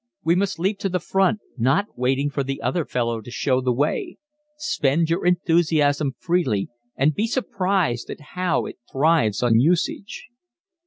We 0.23 0.33
must 0.33 0.57
leap 0.57 0.79
to 0.79 0.89
the 0.89 0.99
front, 0.99 1.41
not 1.59 1.95
waiting 1.95 2.31
for 2.31 2.41
the 2.43 2.59
other 2.63 2.85
fellow 2.85 3.21
to 3.21 3.29
show 3.29 3.61
the 3.61 3.71
way. 3.71 4.17
Spend 4.57 5.11
your 5.11 5.27
enthusiasm 5.27 6.15
freely 6.17 6.69
and 6.95 7.13
be 7.13 7.27
surprised 7.27 8.09
at 8.09 8.31
how 8.33 8.65
it 8.65 8.79
thrives 8.91 9.43
on 9.43 9.59
usage. 9.59 10.27